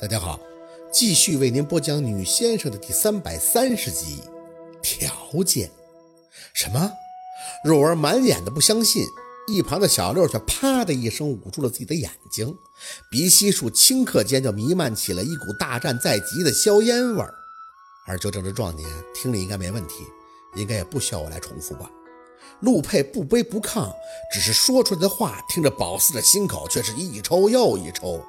[0.00, 0.38] 大家好，
[0.92, 4.22] 继续为您播讲《女先生》的第三百三十集。
[4.80, 5.72] 条件？
[6.54, 6.92] 什么？
[7.64, 9.04] 若儿满眼的不相信，
[9.48, 12.56] 一旁的小六却啪的一声捂住了自己的眼睛，
[13.10, 17.34] 鼻息处顷刻间就弥漫起了一股大战在即的硝烟味儿。
[18.06, 20.04] 而就这壮年听了应该没问题，
[20.54, 21.90] 应该也不需要我来重复吧？
[22.60, 23.92] 陆佩不卑不亢，
[24.32, 28.24] 只是说出来的话，听着宝四的心口却是一抽又一抽。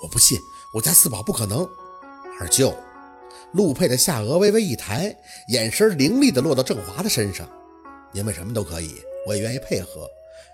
[0.00, 0.38] 我不信。
[0.74, 1.66] 我家四宝不可能，
[2.40, 2.74] 二舅，
[3.52, 5.16] 陆佩的下颚微微一抬，
[5.48, 7.48] 眼神凌厉地落到郑华的身上。
[8.12, 8.96] 您问什么都可以，
[9.26, 10.06] 我也愿意配合，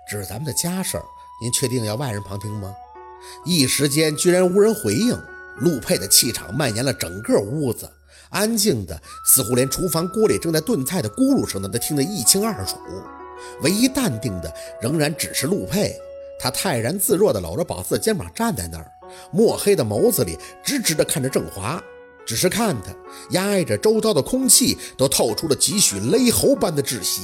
[0.08, 1.04] 只是咱们的家事儿，
[1.42, 2.72] 您确定要外人旁听吗？
[3.44, 5.18] 一时间居然无人回应，
[5.58, 7.90] 陆佩的气场蔓延了整个屋子，
[8.30, 12.76] 安静的似乎连厨房锅里正在炖菜的咕噜声都听得一清二楚。
[13.62, 15.98] 唯一淡定的仍然只是陆佩，
[16.38, 18.88] 他泰然自若地搂着宝四的肩膀站在那儿。
[19.32, 21.82] 墨黑的眸子里直直地看着郑华，
[22.24, 22.94] 只是看他
[23.30, 27.22] 压抑着周遭的空气，都透出了几许勒喉般的窒息。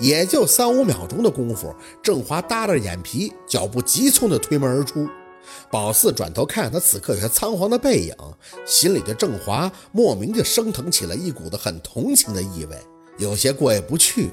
[0.00, 5.08] 也就三五秒钟的功夫，郑华耷拉着眼皮，脚步急匆地推门而出。
[5.70, 8.14] 宝四转头看他此刻有些仓皇的背影，
[8.64, 12.76] 心里对郑华莫名就升腾起了一股子很同情的意味，
[13.18, 14.30] 有些过意不去。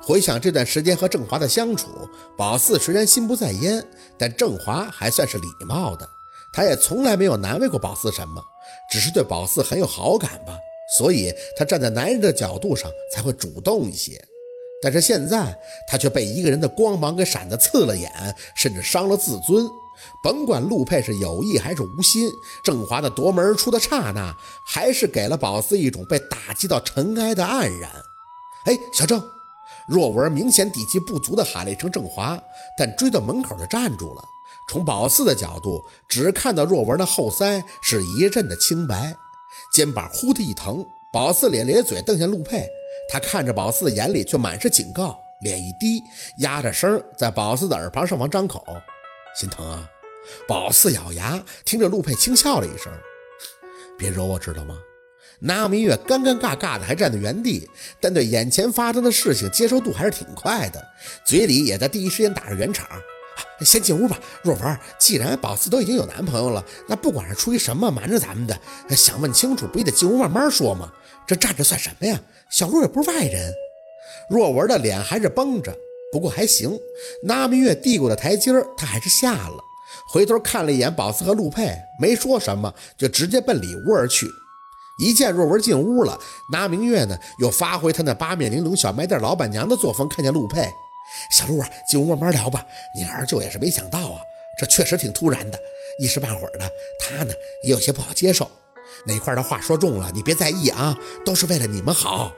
[0.00, 1.88] 回想这段时间和郑华的相处，
[2.36, 3.84] 宝四虽然心不在焉，
[4.18, 6.08] 但郑华还算是礼貌的。
[6.52, 8.42] 他也从来没有难为过宝四什么，
[8.90, 10.58] 只是对宝四很有好感吧。
[10.98, 14.22] 所以，他站在男人的角度上才会主动一些。
[14.82, 15.56] 但是现在，
[15.88, 19.66] 他却被一个人的光芒给闪得刺了眼，甚至伤了自尊。
[20.22, 22.28] 甭管陆佩是有意还是无心，
[22.64, 27.90] 郑华的夺门而出的刹那，还是给了宝四一种被打击到尘埃的黯然。
[28.64, 29.22] 哎，小郑。
[29.88, 32.40] 若文明显底气不足地喊了一声“郑华”，
[32.78, 34.24] 但追到门口就站住了。
[34.68, 39.14] 从宝四的角度，只看到若文的后腮是一阵的清白，
[39.72, 40.86] 肩膀忽的一疼。
[41.12, 42.66] 宝四咧咧嘴，瞪向陆佩。
[43.10, 46.02] 他看着宝四的眼里却满是警告，脸一低，
[46.38, 48.64] 压着声在宝四的耳旁上方张口
[49.38, 49.88] ：“心疼啊！”
[50.46, 52.92] 宝四咬牙，听着陆佩轻笑了一声
[53.98, 54.78] ：“别惹我，知道吗？”
[55.40, 57.68] 那明月尴尴尬尬的还站在原地，
[58.00, 60.84] 但对眼前发生的事情接受度还是挺快的，
[61.24, 62.86] 嘴里也在第一时间打着圆场。
[63.60, 64.78] 先进屋吧，若文。
[64.98, 68.58] 既然宝四都已经有男朋友了，那不管是出于什么瞒着咱们的，
[68.90, 70.92] 想问清楚，不也得进屋慢慢说吗？
[71.26, 72.20] 这站着算什么呀？
[72.50, 73.52] 小若也不是外人。
[74.28, 75.72] 若文的脸还是绷着，
[76.12, 76.76] 不过还行。
[77.22, 79.58] 那明月递过的台阶儿，他还是下了，
[80.08, 84.26] 回头看了一眼宝四和陆佩，没说什么，就直接奔里屋而去。
[84.98, 86.18] 一见若文进屋了，
[86.52, 90.70] 拿明月呢又发挥他那八面玲珑小卖店老板娘的作风，看见陆佩，
[91.30, 92.64] 小陆啊，进屋慢慢聊吧。
[92.94, 94.20] 你二舅也是没想到啊，
[94.58, 95.58] 这确实挺突然的，
[95.98, 96.70] 一时半会儿的，
[97.00, 97.32] 他呢
[97.64, 98.50] 也有些不好接受。
[99.06, 102.32] 哪块的话说重了，你别在意啊，都是为了你们好。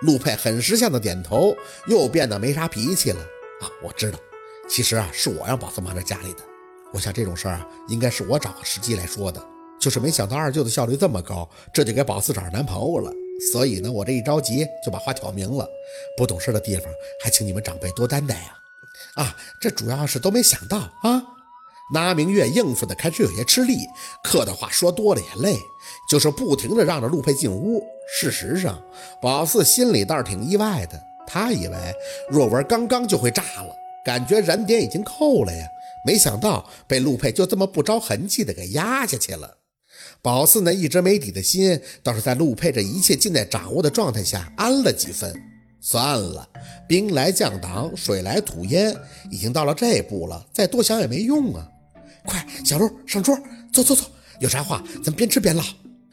[0.00, 1.54] 陆佩很识相的点头，
[1.86, 3.20] 又变得没啥脾气了
[3.60, 3.68] 啊。
[3.82, 4.18] 我知道，
[4.68, 6.42] 其实啊是我让宝子瞒着家里的，
[6.94, 9.44] 我想这种事儿啊，应该是我找个时机来说的。
[9.80, 13.12] 就是没想到二舅的效率这么高，这就给宝四找着男朋友了。
[13.52, 15.66] 所以呢，我这一着急就把话挑明了。
[16.16, 16.84] 不懂事的地方，
[17.24, 18.54] 还请你们长辈多担待呀。
[19.14, 21.22] 啊，这主要是都没想到啊。
[21.92, 23.78] 那明月应付的开始有些吃力，
[24.22, 25.56] 客套话说多了也累，
[26.08, 27.82] 就是不停的让着陆佩进屋。
[28.20, 28.80] 事实上，
[29.22, 31.76] 宝四心里倒是挺意外的，他以为
[32.28, 33.74] 若文刚刚就会炸了，
[34.04, 35.66] 感觉燃点已经扣了呀，
[36.04, 39.56] 没想到被陆佩就这么不着痕迹的给压下去了。
[40.22, 45.32] 宝四那一直没底的心，倒是在陆佩这一切尽在掌握的状态下安了几分。
[45.80, 46.46] 算了，
[46.86, 48.94] 兵来将挡，水来土掩，
[49.30, 51.66] 已经到了这步了，再多想也没用啊！
[52.26, 53.34] 快，小陆上桌，
[53.72, 54.06] 坐坐坐，
[54.40, 55.62] 有啥话咱边吃边唠。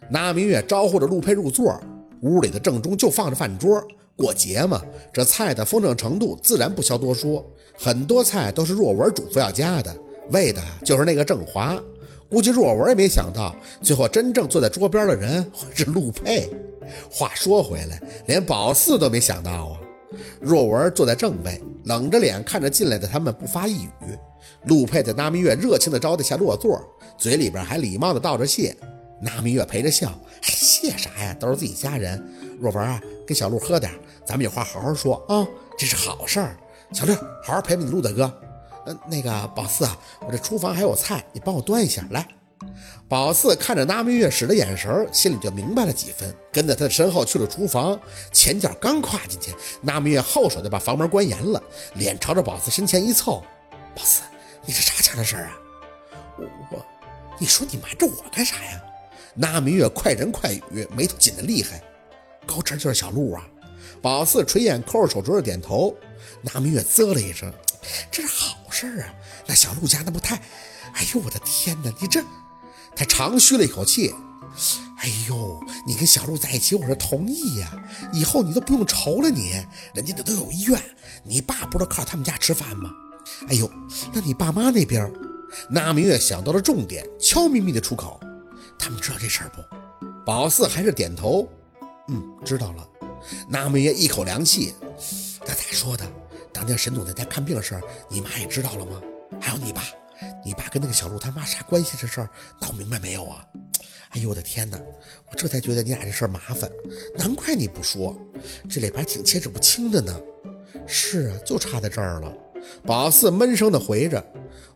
[0.10, 1.78] 那明月招呼着陆佩入座，
[2.22, 3.86] 屋里的正中就放着饭桌，
[4.16, 4.82] 过节嘛，
[5.12, 7.46] 这菜的丰盛程度自然不消多说，
[7.78, 9.94] 很多菜都是若文嘱咐要加的，
[10.32, 11.78] 为的就是那个郑华。
[12.30, 16.50] 估计若文也没想到，最后真正坐在桌边的人会是陆佩。
[17.10, 19.80] 话说回来，连宝四都没想到啊！
[20.40, 24.18] 若文坐在正位，冷着脸看着进来的他们，不发一语。
[24.66, 26.82] 陆佩在纳明月热情的招待下落座，
[27.18, 28.76] 嘴里边还礼貌的道着谢。
[29.22, 30.12] 纳明月陪着笑
[30.42, 31.34] ：“谢啥呀？
[31.40, 32.24] 都是自己家人。
[32.60, 33.92] 若文啊，给小陆喝点，
[34.26, 35.46] 咱们有话好好说啊，
[35.78, 36.58] 这是好事儿。
[36.94, 38.32] 小六，好好陪陪你陆大哥。”
[39.08, 42.28] 那个宝四啊，我这厨房还有菜，你帮我端一下来。
[43.08, 47.98] 宝四看着那明月使的眼神，心里就明白了几分，跟在他的身后去了厨房。
[48.34, 51.62] 前脚刚跨进去，那明月后手就把房门关严了，
[51.96, 53.44] 脸朝着宝四身前一凑
[53.96, 54.22] ：“宝四，
[54.66, 55.58] 你这啥家的事儿啊？”
[56.38, 56.86] 我我
[57.40, 58.84] 你说你瞒着我干啥呀？
[59.34, 61.82] 那明月快人快语，眉头紧得厉害。
[62.46, 63.48] 高晨就是小鹿啊。
[64.02, 65.96] 宝四垂眼抠着手指头点头。
[66.42, 67.52] 那明月啧了一声，
[68.12, 69.14] 这是好事啊。
[69.48, 70.36] 那小鹿家那不太……
[70.94, 71.92] 哎呦我的天哪！
[72.00, 72.24] 你这……
[72.96, 74.14] 他长吁了一口气。
[74.98, 77.72] 哎呦，你跟小鹿在一起，我是同意呀。
[78.14, 79.52] 以后你都不用愁了，你
[79.94, 80.82] 人家那都有医院，
[81.24, 82.90] 你爸不是靠他们家吃饭吗？
[83.50, 83.70] 哎呦，
[84.14, 85.12] 那你爸妈那边？
[85.70, 88.20] 那明月想到了重点，悄咪咪的出口
[88.78, 89.62] ：“他们知道这事儿不？”
[90.26, 91.48] 宝四还是点头
[92.10, 92.88] ：“嗯，知道了。”
[93.48, 94.74] 那明月一口凉气
[95.46, 96.06] ：“那咋说的？
[96.58, 99.00] 当年沈总在家看病的事儿，你妈也知道了吗？
[99.40, 99.84] 还有你爸，
[100.44, 101.96] 你爸跟那个小鹿他妈啥关系？
[102.02, 103.46] 这事儿闹明白没有啊？”
[104.10, 104.80] 哎呦我的天哪！
[105.30, 106.68] 我这才觉得你俩这事儿麻烦，
[107.16, 108.18] 难怪你不说，
[108.68, 110.20] 这里边挺牵扯不清的呢。
[110.88, 112.34] 是啊，就差在这儿了。
[112.84, 114.26] 宝四闷声的回着：“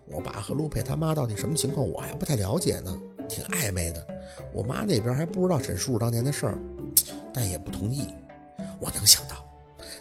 [0.06, 2.96] 我爸和陆佩他妈到底什么情况，我还不太了解呢，
[3.28, 4.06] 挺暧昧的。
[4.54, 6.60] 我妈那边还不知道沈叔叔当年的事儿，
[7.34, 8.14] 但也不同意。
[8.80, 9.24] 我能想，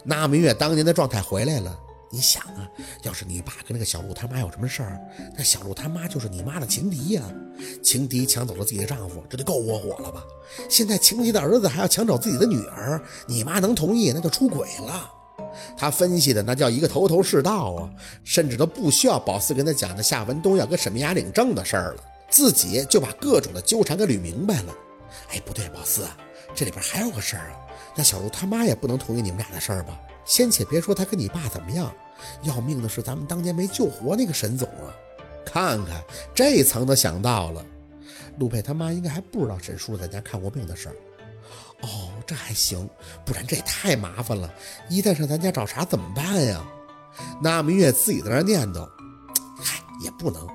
[0.03, 1.77] 那明月当年的状态回来了。”
[2.13, 2.69] 你想啊，
[3.03, 4.99] 要是你爸跟那个小鹿他妈有什么事儿，
[5.37, 7.23] 那小鹿他妈就是你妈的情敌呀。
[7.81, 10.21] 情敌抢走了自己的丈夫，这就够窝火了吧？
[10.67, 14.11] 现在情敌的儿子还要抢走自己的女儿，你妈能同意？
[14.13, 15.09] 那就出轨了。
[15.77, 17.89] 他分析的那叫一个头头是道啊，
[18.25, 24.75] 甚至都不需要宝四跟他讲的夏文东要跟沈明雅领证的事儿了，自己就把各种的纠缠给捋明白了。
[25.29, 26.05] 哎，不对，宝四，
[26.53, 27.55] 这里边还有个事儿啊，
[28.01, 29.95] 那小鹿他妈也不能同意你们俩的事儿吧？
[30.25, 31.93] 先且别说他跟你爸怎么样，
[32.41, 34.89] 要命的是咱们当年没救活那个沈总啊！
[35.45, 36.03] 看看
[36.33, 37.63] 这层都想到了，
[38.39, 40.95] 陆佩他妈应该还不知道沈叔在家看过病的事儿。
[41.83, 42.89] 哦，这还行，
[43.23, 44.51] 不然这也太麻烦了。
[44.89, 46.65] 一旦上咱家找茬怎么办呀？
[47.39, 48.89] 那明月自己在那念叨，
[49.59, 50.47] 嗨，也不能，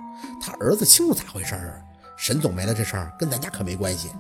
[0.43, 1.81] 他儿子清楚咋回事儿。
[2.17, 4.11] 沈总没了这事儿跟咱家可没关系。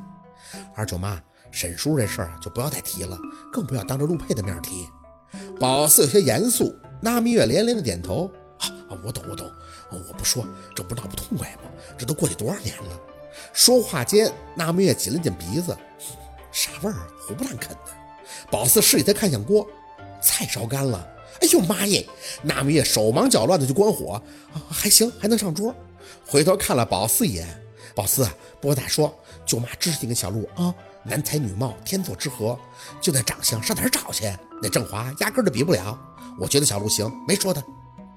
[0.77, 1.21] 二舅妈，
[1.51, 3.19] 沈叔这事儿就不要再提了，
[3.53, 4.89] 更不要当着陆佩的面提。
[5.59, 8.31] 宝四有些严肃，那蜜月连连的点头。
[8.59, 8.71] 啊，
[9.05, 9.51] 我懂，我懂。
[9.91, 10.45] 我不说，
[10.75, 11.71] 这不闹不痛快吗？
[11.97, 13.01] 这都过去多少年了？
[13.53, 15.77] 说话间，那蜜月紧了紧鼻子，
[16.51, 16.97] 啥味儿？
[17.21, 17.79] 胡不烂啃的。
[18.51, 19.67] 宝四示意他看向锅，
[20.23, 21.07] 菜烧干了。
[21.41, 22.07] 哎呦妈耶！
[22.43, 24.13] 那蜜月手忙脚乱的就关火。
[24.53, 25.75] 啊，还行，还能上桌。
[26.27, 27.47] 回头看了宝四一眼，
[27.95, 28.25] 宝四，
[28.61, 29.15] 不过咋说，
[29.45, 30.75] 舅妈支持你跟小鹿啊。
[31.09, 32.59] 男才女貌，天作之合。
[33.01, 34.25] 就那长相，上哪儿找去？
[34.63, 35.99] 那郑华压根儿就比不了。
[36.39, 37.63] 我觉得小鹿行，没说的。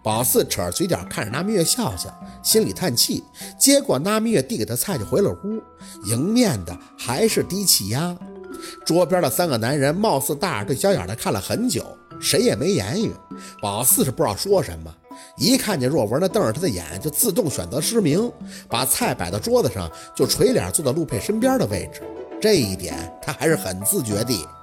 [0.02, 2.10] 宝四扯着嘴角看着那蜜月笑笑，
[2.42, 3.24] 心里叹气。
[3.58, 5.62] 接过那蜜月递给他菜，就回了屋。
[6.06, 8.16] 迎面的还是低气压。
[8.86, 11.86] 桌边的三个男人貌似大眼对小眼的看了很久，
[12.20, 13.14] 谁也没言语。
[13.62, 14.94] 宝四是不知道说什么，
[15.38, 18.32] 一看见若文那瞪着他的眼，就自动选择失明，
[18.70, 22.02] 把菜摆到桌子上，就垂脸坐到陆佩身边的位置。
[22.42, 24.59] 这一点他还是很自觉的。